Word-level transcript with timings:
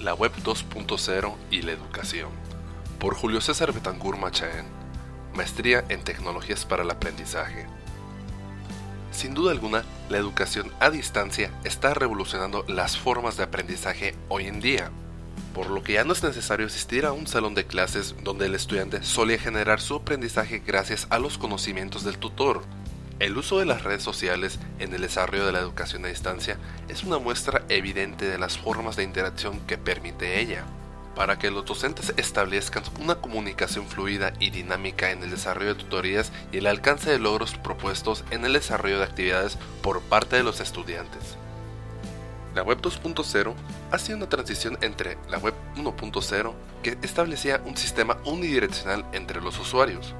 La 0.00 0.14
Web 0.14 0.32
2.0 0.42 1.34
y 1.50 1.60
la 1.60 1.72
Educación. 1.72 2.30
Por 2.98 3.14
Julio 3.14 3.42
César 3.42 3.74
Betancourt 3.74 4.18
Machaén. 4.18 4.64
Maestría 5.34 5.84
en 5.90 6.02
Tecnologías 6.02 6.64
para 6.64 6.84
el 6.84 6.90
Aprendizaje. 6.90 7.66
Sin 9.12 9.34
duda 9.34 9.52
alguna, 9.52 9.84
la 10.08 10.16
educación 10.16 10.72
a 10.80 10.88
distancia 10.88 11.50
está 11.64 11.92
revolucionando 11.92 12.64
las 12.66 12.96
formas 12.96 13.36
de 13.36 13.42
aprendizaje 13.42 14.14
hoy 14.30 14.46
en 14.46 14.60
día, 14.60 14.90
por 15.54 15.68
lo 15.68 15.82
que 15.82 15.94
ya 15.94 16.04
no 16.04 16.14
es 16.14 16.22
necesario 16.22 16.66
asistir 16.66 17.04
a 17.04 17.12
un 17.12 17.26
salón 17.26 17.54
de 17.54 17.66
clases 17.66 18.14
donde 18.24 18.46
el 18.46 18.54
estudiante 18.54 19.02
solía 19.02 19.38
generar 19.38 19.82
su 19.82 19.96
aprendizaje 19.96 20.62
gracias 20.66 21.08
a 21.10 21.18
los 21.18 21.36
conocimientos 21.36 22.04
del 22.04 22.16
tutor. 22.16 22.62
El 23.20 23.36
uso 23.36 23.58
de 23.58 23.66
las 23.66 23.84
redes 23.84 24.02
sociales 24.02 24.58
en 24.78 24.94
el 24.94 25.02
desarrollo 25.02 25.44
de 25.44 25.52
la 25.52 25.58
educación 25.58 26.06
a 26.06 26.08
distancia 26.08 26.56
es 26.88 27.04
una 27.04 27.18
muestra 27.18 27.62
evidente 27.68 28.26
de 28.26 28.38
las 28.38 28.56
formas 28.56 28.96
de 28.96 29.02
interacción 29.02 29.60
que 29.66 29.76
permite 29.76 30.40
ella. 30.40 30.64
Para 31.14 31.38
que 31.38 31.50
los 31.50 31.66
docentes 31.66 32.14
establezcan 32.16 32.82
una 32.98 33.16
comunicación 33.16 33.86
fluida 33.86 34.32
y 34.40 34.48
dinámica 34.48 35.10
en 35.10 35.22
el 35.22 35.28
desarrollo 35.28 35.74
de 35.74 35.82
tutorías 35.82 36.32
y 36.50 36.56
el 36.58 36.66
alcance 36.66 37.10
de 37.10 37.18
logros 37.18 37.56
propuestos 37.58 38.24
en 38.30 38.46
el 38.46 38.54
desarrollo 38.54 38.96
de 38.96 39.04
actividades 39.04 39.58
por 39.82 40.00
parte 40.00 40.36
de 40.36 40.42
los 40.42 40.60
estudiantes. 40.60 41.36
La 42.54 42.62
Web 42.62 42.80
2.0 42.80 43.54
ha 43.90 43.98
sido 43.98 44.16
una 44.16 44.30
transición 44.30 44.78
entre 44.80 45.18
la 45.28 45.36
Web 45.36 45.52
1.0 45.76 46.54
que 46.82 46.96
establecía 47.02 47.60
un 47.66 47.76
sistema 47.76 48.16
unidireccional 48.24 49.04
entre 49.12 49.42
los 49.42 49.58
usuarios, 49.58 50.14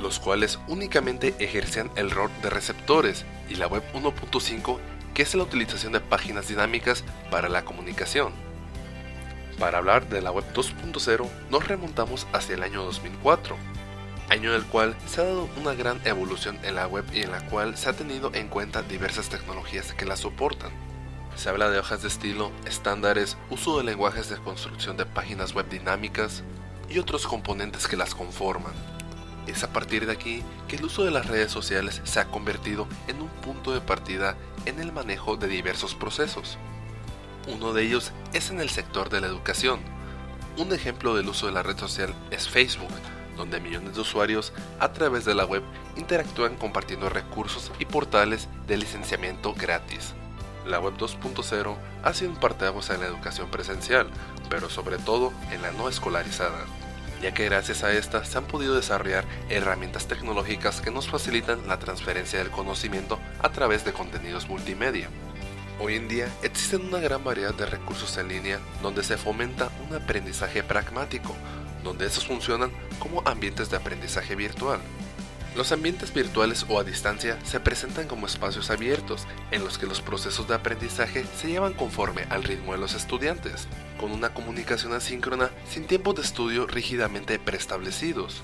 los 0.00 0.18
cuales 0.18 0.58
únicamente 0.68 1.34
ejercían 1.38 1.90
el 1.96 2.10
rol 2.10 2.30
de 2.42 2.50
receptores, 2.50 3.24
y 3.48 3.56
la 3.56 3.66
Web 3.66 3.82
1.5, 3.94 4.78
que 5.14 5.22
es 5.22 5.34
la 5.34 5.42
utilización 5.42 5.92
de 5.92 6.00
páginas 6.00 6.48
dinámicas 6.48 7.04
para 7.30 7.48
la 7.48 7.64
comunicación. 7.64 8.32
Para 9.58 9.78
hablar 9.78 10.08
de 10.08 10.22
la 10.22 10.30
Web 10.30 10.46
2.0 10.54 11.28
nos 11.50 11.68
remontamos 11.68 12.26
hacia 12.32 12.54
el 12.54 12.62
año 12.62 12.82
2004, 12.84 13.56
año 14.30 14.50
en 14.50 14.56
el 14.56 14.64
cual 14.64 14.96
se 15.06 15.20
ha 15.20 15.24
dado 15.24 15.48
una 15.60 15.74
gran 15.74 16.00
evolución 16.06 16.58
en 16.62 16.76
la 16.76 16.86
web 16.86 17.04
y 17.12 17.22
en 17.22 17.32
la 17.32 17.44
cual 17.46 17.76
se 17.76 17.90
ha 17.90 17.92
tenido 17.92 18.30
en 18.32 18.48
cuenta 18.48 18.82
diversas 18.82 19.28
tecnologías 19.28 19.92
que 19.92 20.06
la 20.06 20.16
soportan. 20.16 20.70
Se 21.36 21.48
habla 21.48 21.68
de 21.68 21.78
hojas 21.78 22.02
de 22.02 22.08
estilo, 22.08 22.52
estándares, 22.64 23.36
uso 23.50 23.76
de 23.78 23.84
lenguajes 23.84 24.28
de 24.28 24.36
construcción 24.36 24.96
de 24.96 25.06
páginas 25.06 25.52
web 25.52 25.68
dinámicas 25.68 26.42
y 26.88 26.98
otros 26.98 27.26
componentes 27.26 27.86
que 27.86 27.96
las 27.96 28.14
conforman. 28.14 28.72
Es 29.50 29.64
a 29.64 29.72
partir 29.72 30.06
de 30.06 30.12
aquí 30.12 30.44
que 30.68 30.76
el 30.76 30.84
uso 30.84 31.02
de 31.02 31.10
las 31.10 31.26
redes 31.26 31.50
sociales 31.50 32.00
se 32.04 32.20
ha 32.20 32.26
convertido 32.26 32.86
en 33.08 33.20
un 33.20 33.28
punto 33.28 33.72
de 33.72 33.80
partida 33.80 34.36
en 34.64 34.78
el 34.78 34.92
manejo 34.92 35.36
de 35.36 35.48
diversos 35.48 35.96
procesos. 35.96 36.56
Uno 37.48 37.72
de 37.72 37.82
ellos 37.82 38.12
es 38.32 38.50
en 38.50 38.60
el 38.60 38.70
sector 38.70 39.10
de 39.10 39.20
la 39.20 39.26
educación. 39.26 39.80
Un 40.56 40.72
ejemplo 40.72 41.16
del 41.16 41.28
uso 41.28 41.46
de 41.46 41.52
la 41.52 41.64
red 41.64 41.76
social 41.76 42.14
es 42.30 42.48
Facebook, 42.48 42.92
donde 43.36 43.58
millones 43.58 43.96
de 43.96 44.02
usuarios 44.02 44.52
a 44.78 44.92
través 44.92 45.24
de 45.24 45.34
la 45.34 45.44
web 45.44 45.64
interactúan 45.96 46.54
compartiendo 46.54 47.08
recursos 47.08 47.72
y 47.80 47.86
portales 47.86 48.48
de 48.68 48.76
licenciamiento 48.76 49.52
gratis. 49.54 50.14
La 50.64 50.78
web 50.78 50.94
2.0 50.96 51.76
ha 52.04 52.14
sido 52.14 52.30
un 52.30 52.36
parteaguas 52.36 52.90
en 52.90 53.00
la 53.00 53.06
educación 53.06 53.50
presencial, 53.50 54.10
pero 54.48 54.70
sobre 54.70 54.98
todo 54.98 55.32
en 55.50 55.60
la 55.62 55.72
no 55.72 55.88
escolarizada 55.88 56.66
ya 57.20 57.32
que 57.32 57.44
gracias 57.44 57.84
a 57.84 57.92
esta 57.92 58.24
se 58.24 58.38
han 58.38 58.46
podido 58.46 58.74
desarrollar 58.74 59.24
herramientas 59.48 60.06
tecnológicas 60.06 60.80
que 60.80 60.90
nos 60.90 61.08
facilitan 61.08 61.66
la 61.68 61.78
transferencia 61.78 62.38
del 62.38 62.50
conocimiento 62.50 63.18
a 63.40 63.50
través 63.50 63.84
de 63.84 63.92
contenidos 63.92 64.48
multimedia. 64.48 65.08
Hoy 65.80 65.96
en 65.96 66.08
día 66.08 66.28
existen 66.42 66.86
una 66.86 66.98
gran 66.98 67.24
variedad 67.24 67.54
de 67.54 67.66
recursos 67.66 68.16
en 68.18 68.28
línea 68.28 68.58
donde 68.82 69.02
se 69.02 69.16
fomenta 69.16 69.70
un 69.88 69.96
aprendizaje 69.96 70.62
pragmático, 70.62 71.34
donde 71.82 72.06
estos 72.06 72.26
funcionan 72.26 72.70
como 72.98 73.22
ambientes 73.26 73.70
de 73.70 73.78
aprendizaje 73.78 74.34
virtual, 74.34 74.80
los 75.56 75.72
ambientes 75.72 76.14
virtuales 76.14 76.64
o 76.68 76.78
a 76.78 76.84
distancia 76.84 77.38
se 77.44 77.58
presentan 77.58 78.06
como 78.06 78.26
espacios 78.26 78.70
abiertos 78.70 79.26
en 79.50 79.64
los 79.64 79.78
que 79.78 79.86
los 79.86 80.00
procesos 80.00 80.46
de 80.46 80.54
aprendizaje 80.54 81.24
se 81.36 81.48
llevan 81.48 81.74
conforme 81.74 82.22
al 82.30 82.44
ritmo 82.44 82.72
de 82.72 82.78
los 82.78 82.94
estudiantes, 82.94 83.66
con 83.98 84.12
una 84.12 84.32
comunicación 84.32 84.92
asíncrona 84.92 85.50
sin 85.68 85.86
tiempos 85.86 86.14
de 86.14 86.22
estudio 86.22 86.66
rígidamente 86.66 87.38
preestablecidos. 87.38 88.42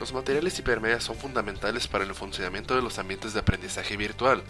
Los 0.00 0.12
materiales 0.12 0.58
hipermedia 0.58 1.00
son 1.00 1.16
fundamentales 1.16 1.86
para 1.88 2.04
el 2.04 2.14
funcionamiento 2.14 2.74
de 2.74 2.82
los 2.82 2.98
ambientes 2.98 3.32
de 3.32 3.40
aprendizaje 3.40 3.96
virtual. 3.96 4.42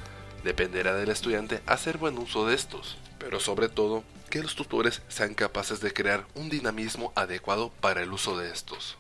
Dependerá 0.45 0.95
del 0.95 1.11
estudiante 1.11 1.63
hacer 1.67 1.99
buen 1.99 2.19
uso 2.19 2.47
de 2.47 2.55
estos, 2.55 2.97
pero 3.19 3.39
sobre 3.39 3.69
todo 3.69 4.03
que 4.31 4.43
los 4.43 4.57
tutores 4.57 5.03
sean 5.09 5.35
capaces 5.35 5.81
de 5.81 5.93
crear 5.93 6.27
un 6.35 6.49
dinamismo 6.49 7.13
adecuado 7.15 7.71
para 7.81 8.03
el 8.03 8.13
uso 8.13 8.37
de 8.37 8.51
estos. 8.51 8.97